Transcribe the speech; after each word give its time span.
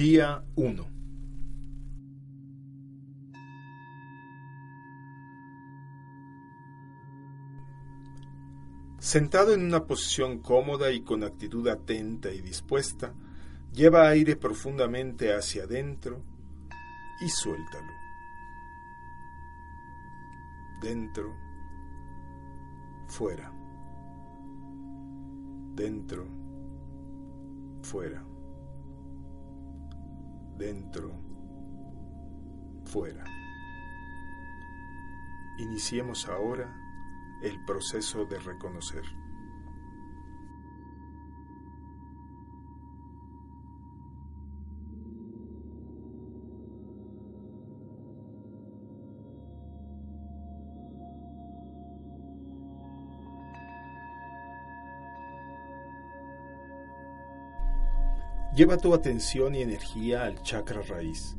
Día 0.00 0.42
1 0.56 0.86
Sentado 8.98 9.52
en 9.52 9.62
una 9.62 9.84
posición 9.84 10.38
cómoda 10.38 10.90
y 10.90 11.02
con 11.02 11.22
actitud 11.22 11.68
atenta 11.68 12.32
y 12.32 12.40
dispuesta, 12.40 13.12
lleva 13.74 14.08
aire 14.08 14.36
profundamente 14.36 15.34
hacia 15.34 15.64
adentro 15.64 16.24
y 17.20 17.28
suéltalo. 17.28 17.92
Dentro, 20.80 21.36
fuera. 23.06 23.52
Dentro, 25.74 26.26
fuera 27.82 28.29
dentro, 30.60 31.10
fuera. 32.84 33.24
Iniciemos 35.58 36.28
ahora 36.28 36.70
el 37.42 37.64
proceso 37.64 38.26
de 38.26 38.38
reconocer. 38.38 39.04
Lleva 58.60 58.76
tu 58.76 58.92
atención 58.92 59.54
y 59.54 59.62
energía 59.62 60.24
al 60.24 60.42
chakra 60.42 60.82
raíz, 60.82 61.34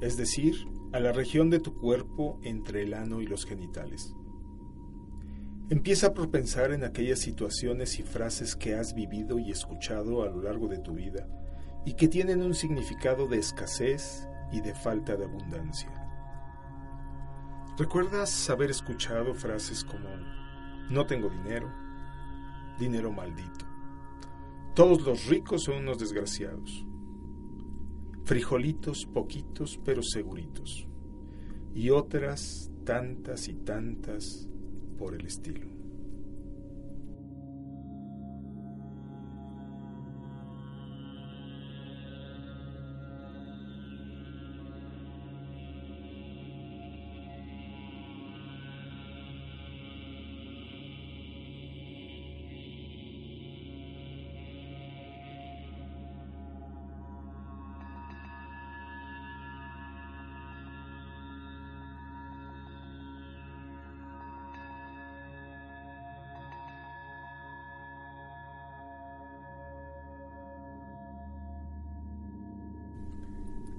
es 0.00 0.16
decir, 0.16 0.54
a 0.92 1.00
la 1.00 1.10
región 1.10 1.50
de 1.50 1.58
tu 1.58 1.74
cuerpo 1.74 2.38
entre 2.44 2.84
el 2.84 2.94
ano 2.94 3.20
y 3.20 3.26
los 3.26 3.44
genitales. 3.44 4.14
Empieza 5.70 6.14
por 6.14 6.30
pensar 6.30 6.70
en 6.70 6.84
aquellas 6.84 7.18
situaciones 7.18 7.98
y 7.98 8.04
frases 8.04 8.54
que 8.54 8.76
has 8.76 8.94
vivido 8.94 9.40
y 9.40 9.50
escuchado 9.50 10.22
a 10.22 10.26
lo 10.26 10.40
largo 10.40 10.68
de 10.68 10.78
tu 10.78 10.94
vida 10.94 11.26
y 11.84 11.94
que 11.94 12.06
tienen 12.06 12.40
un 12.42 12.54
significado 12.54 13.26
de 13.26 13.38
escasez 13.38 14.28
y 14.52 14.60
de 14.60 14.72
falta 14.72 15.16
de 15.16 15.24
abundancia. 15.24 15.90
¿Recuerdas 17.76 18.48
haber 18.50 18.70
escuchado 18.70 19.34
frases 19.34 19.82
como 19.82 20.08
no 20.90 21.06
tengo 21.06 21.28
dinero, 21.28 21.74
dinero 22.78 23.10
maldito, 23.10 23.65
todos 24.76 25.00
los 25.06 25.24
ricos 25.26 25.64
son 25.64 25.78
unos 25.78 25.98
desgraciados. 25.98 26.84
Frijolitos 28.24 29.06
poquitos 29.06 29.80
pero 29.82 30.02
seguritos. 30.02 30.86
Y 31.74 31.88
otras 31.88 32.70
tantas 32.84 33.48
y 33.48 33.54
tantas 33.54 34.46
por 34.98 35.14
el 35.14 35.24
estilo. 35.24 35.75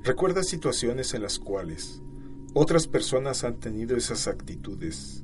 Recuerda 0.08 0.42
situaciones 0.42 1.14
en 1.16 1.22
las 1.22 1.38
cuales 1.38 2.02
otras 2.54 2.88
personas 2.88 3.44
han 3.44 3.60
tenido 3.60 3.98
esas 3.98 4.30
actitudes. 4.30 5.22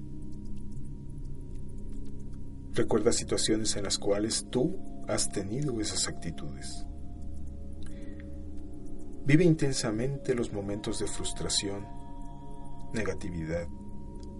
Recuerda 2.74 3.14
situaciones 3.14 3.78
en 3.78 3.86
las 3.86 3.98
cuales 3.98 4.46
tú 4.50 4.78
has 5.08 5.32
tenido 5.32 5.80
esas 5.80 6.10
actitudes. 6.10 6.86
Vive 9.26 9.46
intensamente 9.46 10.36
los 10.36 10.52
momentos 10.52 11.00
de 11.00 11.08
frustración, 11.08 11.88
negatividad, 12.94 13.70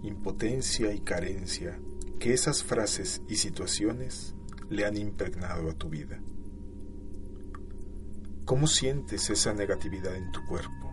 impotencia 0.02 0.92
y 0.92 1.00
carencia 1.00 1.80
que 2.20 2.34
esas 2.34 2.62
frases 2.62 3.22
y 3.30 3.36
situaciones 3.36 4.34
le 4.68 4.84
han 4.84 4.98
impregnado 4.98 5.70
a 5.70 5.72
tu 5.72 5.88
vida. 5.88 6.20
¿Cómo 8.44 8.66
sientes 8.66 9.30
esa 9.30 9.54
negatividad 9.54 10.14
en 10.16 10.30
tu 10.30 10.44
cuerpo? 10.44 10.92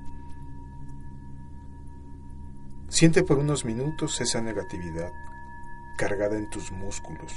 Siente 2.88 3.24
por 3.24 3.40
unos 3.40 3.66
minutos 3.66 4.22
esa 4.22 4.42
negatividad 4.42 5.12
cargada 5.98 6.38
en 6.38 6.50
tus 6.50 6.72
músculos, 6.72 7.34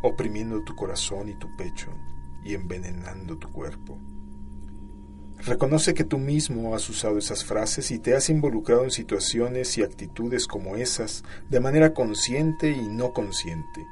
oprimiendo 0.00 0.62
tu 0.62 0.76
corazón 0.76 1.28
y 1.28 1.34
tu 1.34 1.56
pecho 1.56 1.90
y 2.44 2.54
envenenando 2.54 3.36
tu 3.36 3.50
cuerpo. 3.50 3.98
Reconoce 5.38 5.92
que 5.92 6.04
tú 6.04 6.18
mismo 6.18 6.72
has 6.76 6.88
usado 6.88 7.18
esas 7.18 7.44
frases 7.44 7.90
y 7.90 7.98
te 7.98 8.14
has 8.14 8.30
involucrado 8.30 8.84
en 8.84 8.92
situaciones 8.92 9.76
y 9.76 9.82
actitudes 9.82 10.46
como 10.46 10.76
esas 10.76 11.24
de 11.50 11.58
manera 11.58 11.94
consciente 11.94 12.70
y 12.70 12.88
no 12.88 13.12
consciente. 13.12 13.88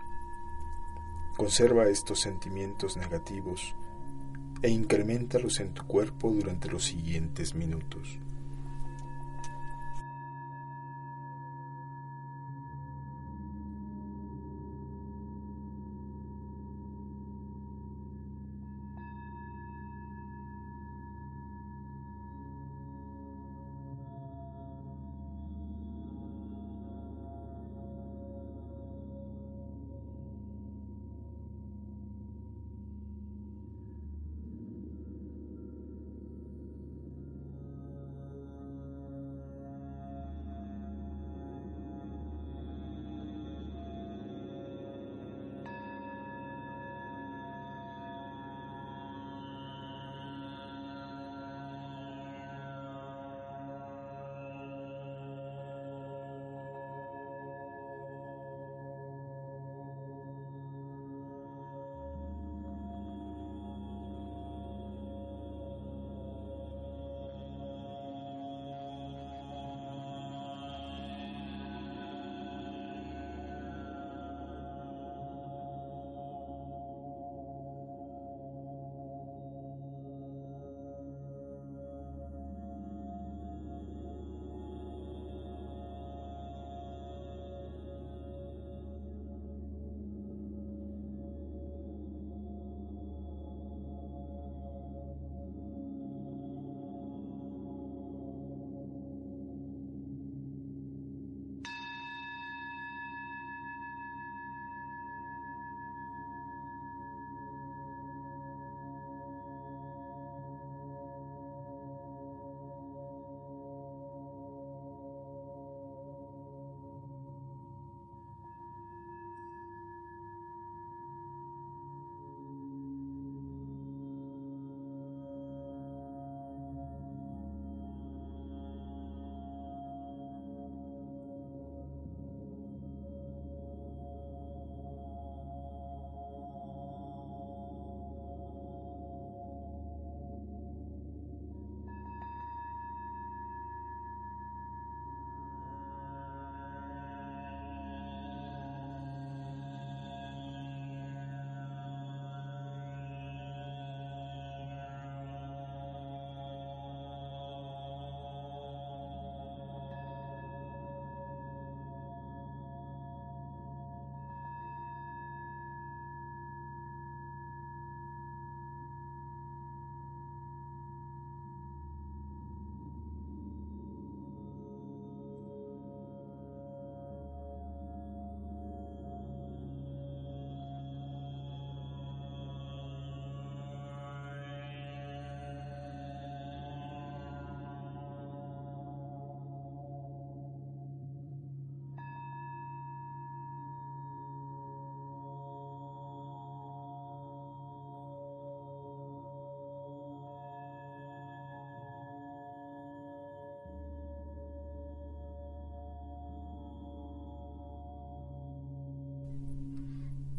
Conserva 1.36 1.88
estos 1.88 2.20
sentimientos 2.20 2.96
negativos 2.96 3.74
e 4.62 4.70
incrementalos 4.70 5.60
en 5.60 5.74
tu 5.74 5.84
cuerpo 5.84 6.30
durante 6.30 6.68
los 6.68 6.84
siguientes 6.84 7.54
minutos. 7.54 8.18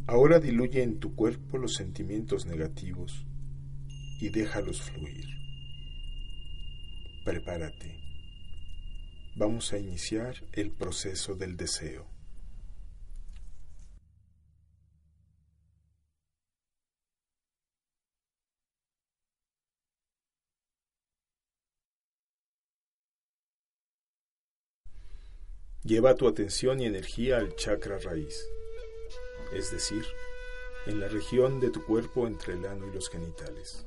Ahora 0.08 0.40
diluye 0.40 0.84
en 0.84 1.00
tu 1.00 1.16
cuerpo 1.16 1.58
los 1.58 1.74
sentimientos 1.74 2.46
negativos 2.46 3.26
y 4.22 4.30
déjalos 4.30 4.82
fluir. 4.82 5.26
Prepárate. 7.26 8.00
Vamos 9.36 9.74
a 9.74 9.78
iniciar 9.78 10.36
el 10.54 10.72
proceso 10.72 11.36
del 11.36 11.58
deseo. 11.58 12.08
Lleva 25.84 26.16
tu 26.16 26.28
atención 26.28 26.80
y 26.80 26.86
energía 26.86 27.38
al 27.38 27.56
chakra 27.56 27.98
raíz, 28.00 28.46
es 29.54 29.72
decir, 29.72 30.06
en 30.86 31.00
la 31.00 31.08
región 31.08 31.60
de 31.60 31.70
tu 31.70 31.84
cuerpo 31.86 32.28
entre 32.28 32.54
el 32.54 32.66
ano 32.66 32.88
y 32.88 32.92
los 32.94 33.10
genitales. 33.10 33.86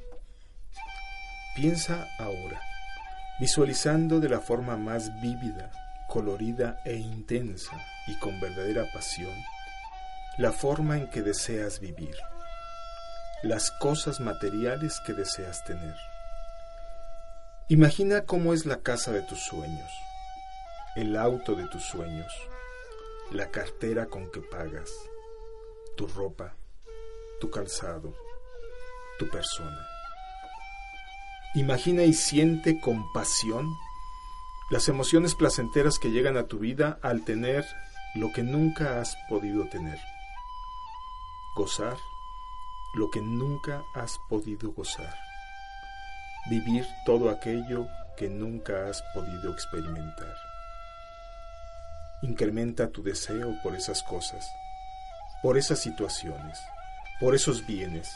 Piensa 1.55 2.09
ahora, 2.19 2.61
visualizando 3.41 4.21
de 4.21 4.29
la 4.29 4.41
forma 4.41 4.77
más 4.77 5.11
vívida, 5.21 5.71
colorida 6.09 6.81
e 6.85 6.97
intensa 6.97 7.77
y 8.07 8.19
con 8.19 8.41
verdadera 8.41 8.87
pasión, 8.93 9.35
la 10.39 10.53
forma 10.53 10.97
en 10.97 11.09
que 11.09 11.23
deseas 11.23 11.81
vivir, 11.81 12.17
las 13.43 13.71
cosas 13.71 14.21
materiales 14.21 15.01
que 15.07 15.12
deseas 15.12 15.65
tener. 15.65 15.97
Imagina 17.69 18.23
cómo 18.23 18.53
es 18.53 18.67
la 18.67 18.79
casa 18.79 19.12
de 19.12 19.23
tus 19.23 19.41
sueños 19.41 19.91
el 20.97 21.17
auto 21.17 21.55
de 21.55 21.69
tus 21.69 21.85
sueños, 21.85 22.33
la 23.31 23.49
cartera 23.51 24.07
con 24.07 24.29
que 24.33 24.41
pagas, 24.41 24.91
tu 26.00 26.06
ropa, 26.06 26.55
tu 27.43 27.50
calzado, 27.50 28.14
tu 29.19 29.29
persona. 29.29 29.87
Imagina 31.55 32.05
y 32.05 32.14
siente 32.14 32.81
con 32.81 33.12
pasión 33.12 33.69
las 34.70 34.88
emociones 34.88 35.35
placenteras 35.35 35.99
que 35.99 36.11
llegan 36.11 36.38
a 36.38 36.47
tu 36.47 36.58
vida 36.58 36.99
al 37.02 37.23
tener 37.26 37.67
lo 38.14 38.32
que 38.32 38.43
nunca 38.43 38.99
has 38.99 39.14
podido 39.29 39.69
tener. 39.69 39.99
Gozar 41.54 41.99
lo 42.95 43.11
que 43.11 43.21
nunca 43.21 43.85
has 43.95 44.19
podido 44.30 44.73
gozar. 44.73 45.14
Vivir 46.49 46.87
todo 47.04 47.28
aquello 47.28 47.88
que 48.16 48.30
nunca 48.30 48.88
has 48.88 49.02
podido 49.12 49.52
experimentar. 49.52 50.35
Incrementa 52.23 52.88
tu 52.88 53.02
deseo 53.02 53.54
por 53.62 53.75
esas 53.75 54.02
cosas, 54.02 54.50
por 55.42 55.56
esas 55.56 55.80
situaciones, 55.80 56.59
por 57.20 57.35
esos 57.35 57.66
bienes, 57.66 58.11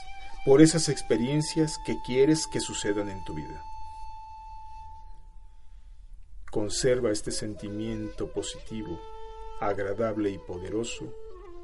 por 0.44 0.60
esas 0.60 0.88
experiencias 0.88 1.78
que 1.86 1.96
quieres 2.04 2.46
que 2.46 2.60
sucedan 2.60 3.08
en 3.08 3.24
tu 3.24 3.34
vida. 3.34 3.62
Conserva 6.50 7.10
este 7.10 7.30
sentimiento 7.30 8.30
positivo, 8.30 9.00
agradable 9.60 10.30
y 10.30 10.38
poderoso 10.38 11.12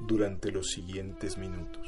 durante 0.01 0.51
los 0.51 0.71
siguientes 0.71 1.37
minutos. 1.37 1.87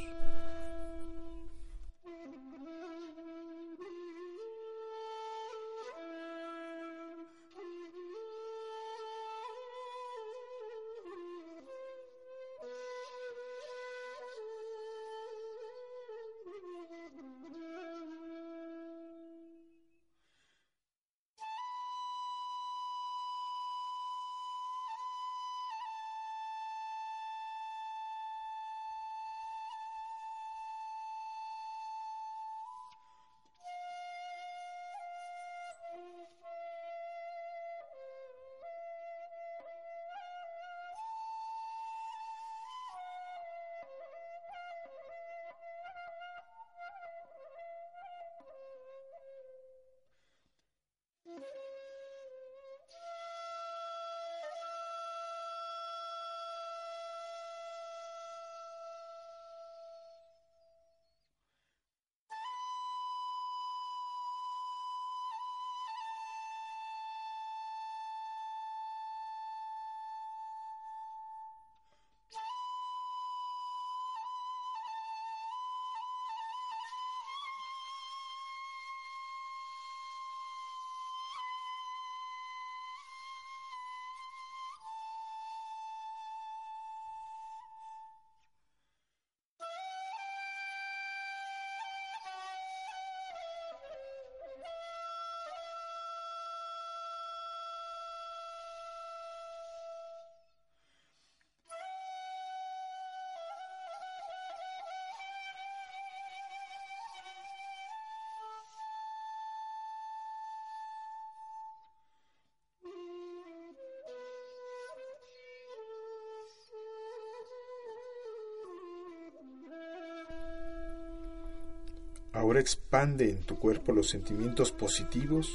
Ahora 122.33 122.61
expande 122.61 123.31
en 123.31 123.43
tu 123.43 123.59
cuerpo 123.59 123.93
los 123.93 124.09
sentimientos 124.09 124.73
positivos 124.73 125.53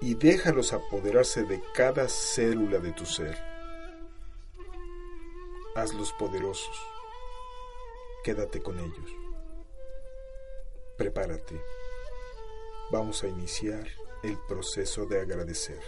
y 0.00 0.14
déjalos 0.14 0.72
apoderarse 0.72 1.44
de 1.44 1.60
cada 1.74 2.08
célula 2.08 2.78
de 2.78 2.92
tu 2.92 3.06
ser. 3.06 3.36
Hazlos 5.74 6.12
poderosos. 6.12 6.76
Quédate 8.22 8.62
con 8.62 8.78
ellos. 8.78 9.10
Prepárate. 10.96 11.60
Vamos 12.92 13.24
a 13.24 13.28
iniciar 13.28 13.88
el 14.22 14.38
proceso 14.46 15.06
de 15.06 15.20
agradecer. 15.20 15.80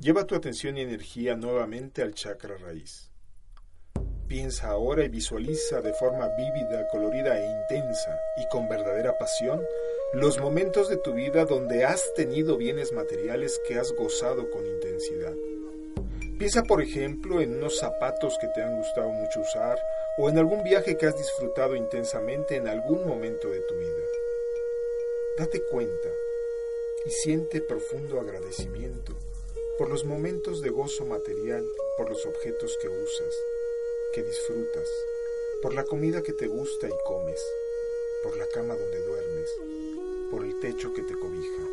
Lleva 0.00 0.24
tu 0.24 0.36
atención 0.36 0.78
y 0.78 0.82
energía 0.82 1.34
nuevamente 1.34 2.02
al 2.02 2.14
chakra 2.14 2.56
raíz. 2.56 3.10
Piensa 4.28 4.68
ahora 4.68 5.04
y 5.04 5.08
visualiza 5.08 5.80
de 5.80 5.92
forma 5.92 6.28
vívida, 6.36 6.86
colorida 6.86 7.36
e 7.36 7.44
intensa 7.44 8.16
y 8.36 8.46
con 8.46 8.68
verdadera 8.68 9.18
pasión 9.18 9.60
los 10.12 10.38
momentos 10.38 10.88
de 10.88 10.98
tu 10.98 11.14
vida 11.14 11.46
donde 11.46 11.84
has 11.84 12.14
tenido 12.14 12.56
bienes 12.56 12.92
materiales 12.92 13.60
que 13.66 13.76
has 13.76 13.90
gozado 13.92 14.48
con 14.50 14.64
intensidad. 14.64 15.34
Piensa, 16.38 16.62
por 16.62 16.80
ejemplo, 16.80 17.40
en 17.40 17.56
unos 17.56 17.80
zapatos 17.80 18.38
que 18.40 18.46
te 18.54 18.62
han 18.62 18.76
gustado 18.76 19.08
mucho 19.08 19.40
usar 19.40 19.80
o 20.16 20.28
en 20.28 20.38
algún 20.38 20.62
viaje 20.62 20.96
que 20.96 21.06
has 21.06 21.18
disfrutado 21.18 21.74
intensamente 21.74 22.54
en 22.54 22.68
algún 22.68 23.04
momento 23.04 23.48
de 23.48 23.60
tu 23.62 23.74
vida. 23.74 24.04
Date 25.38 25.60
cuenta 25.72 26.08
y 27.04 27.10
siente 27.10 27.60
profundo 27.60 28.20
agradecimiento 28.20 29.16
por 29.78 29.88
los 29.88 30.04
momentos 30.04 30.60
de 30.60 30.70
gozo 30.70 31.06
material, 31.06 31.64
por 31.96 32.10
los 32.10 32.26
objetos 32.26 32.76
que 32.82 32.88
usas, 32.88 33.34
que 34.12 34.24
disfrutas, 34.24 34.88
por 35.62 35.72
la 35.72 35.84
comida 35.84 36.22
que 36.24 36.32
te 36.32 36.48
gusta 36.48 36.88
y 36.88 36.92
comes, 37.06 37.40
por 38.24 38.36
la 38.36 38.46
cama 38.48 38.74
donde 38.74 39.00
duermes, 39.04 39.50
por 40.32 40.44
el 40.44 40.58
techo 40.58 40.92
que 40.92 41.02
te 41.02 41.14
cobija. 41.14 41.68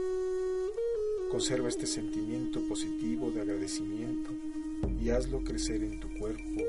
Conserva 1.32 1.68
este 1.68 1.88
sentimiento 1.88 2.62
positivo 2.70 3.32
de 3.32 3.42
agradecimiento 3.42 4.30
y 5.02 5.10
hazlo 5.10 5.44
crecer 5.44 5.82
en 5.82 6.00
tu 6.00 6.08
cuerpo 6.20 6.62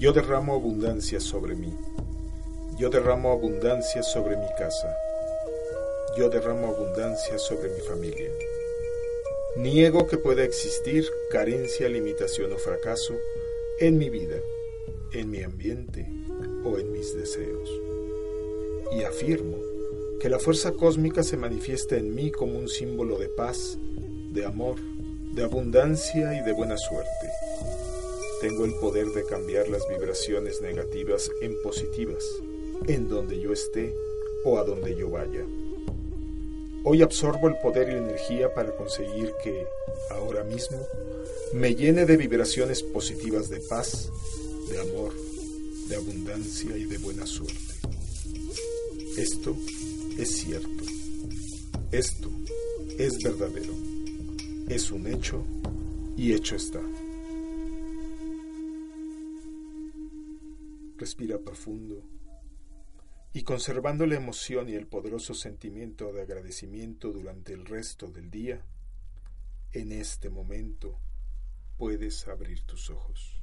Yo 0.00 0.14
derramo 0.14 0.54
abundancia 0.54 1.20
sobre 1.20 1.54
mí. 1.54 1.74
Yo 2.78 2.88
derramo 2.88 3.32
abundancia 3.32 4.02
sobre 4.02 4.34
mi 4.34 4.46
casa. 4.56 4.96
Yo 6.16 6.30
derramo 6.30 6.68
abundancia 6.68 7.38
sobre 7.38 7.68
mi 7.68 7.80
familia. 7.80 8.30
Niego 9.58 10.06
que 10.06 10.16
pueda 10.16 10.42
existir 10.42 11.04
carencia, 11.30 11.86
limitación 11.90 12.50
o 12.54 12.56
fracaso 12.56 13.12
en 13.78 13.98
mi 13.98 14.08
vida, 14.08 14.36
en 15.12 15.30
mi 15.30 15.42
ambiente 15.42 16.06
o 16.64 16.78
en 16.78 16.92
mis 16.92 17.14
deseos. 17.14 17.68
Y 18.92 19.02
afirmo 19.02 19.58
que 20.18 20.30
la 20.30 20.38
fuerza 20.38 20.72
cósmica 20.72 21.22
se 21.22 21.36
manifiesta 21.36 21.96
en 21.96 22.14
mí 22.14 22.30
como 22.30 22.58
un 22.58 22.70
símbolo 22.70 23.18
de 23.18 23.28
paz, 23.28 23.76
de 24.32 24.46
amor, 24.46 24.76
de 25.34 25.42
abundancia 25.42 26.40
y 26.40 26.42
de 26.42 26.54
buena 26.54 26.78
suerte. 26.78 27.29
Tengo 28.40 28.64
el 28.64 28.74
poder 28.76 29.08
de 29.08 29.24
cambiar 29.26 29.68
las 29.68 29.86
vibraciones 29.86 30.62
negativas 30.62 31.30
en 31.42 31.60
positivas, 31.62 32.24
en 32.86 33.06
donde 33.06 33.38
yo 33.38 33.52
esté 33.52 33.94
o 34.46 34.58
a 34.58 34.64
donde 34.64 34.96
yo 34.96 35.10
vaya. 35.10 35.44
Hoy 36.82 37.02
absorbo 37.02 37.48
el 37.48 37.58
poder 37.58 37.90
y 37.90 37.96
energía 37.96 38.54
para 38.54 38.74
conseguir 38.74 39.34
que, 39.44 39.66
ahora 40.10 40.42
mismo, 40.42 40.78
me 41.52 41.74
llene 41.74 42.06
de 42.06 42.16
vibraciones 42.16 42.82
positivas 42.82 43.50
de 43.50 43.60
paz, 43.60 44.10
de 44.70 44.80
amor, 44.80 45.12
de 45.88 45.96
abundancia 45.96 46.74
y 46.74 46.84
de 46.84 46.96
buena 46.96 47.26
suerte. 47.26 47.74
Esto 49.18 49.54
es 50.16 50.30
cierto. 50.30 50.84
Esto 51.92 52.30
es 52.96 53.18
verdadero. 53.22 53.74
Es 54.70 54.90
un 54.90 55.06
hecho 55.08 55.44
y 56.16 56.32
hecho 56.32 56.56
está. 56.56 56.80
Respira 61.00 61.38
profundo 61.38 62.04
y 63.32 63.42
conservando 63.42 64.04
la 64.04 64.16
emoción 64.16 64.68
y 64.68 64.74
el 64.74 64.86
poderoso 64.86 65.32
sentimiento 65.32 66.12
de 66.12 66.20
agradecimiento 66.20 67.10
durante 67.10 67.54
el 67.54 67.64
resto 67.64 68.10
del 68.10 68.30
día, 68.30 68.66
en 69.72 69.92
este 69.92 70.28
momento 70.28 71.00
puedes 71.78 72.28
abrir 72.28 72.64
tus 72.64 72.90
ojos. 72.90 73.39